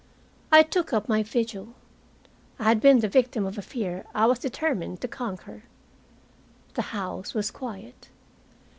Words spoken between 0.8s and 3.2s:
up my vigil. I had been the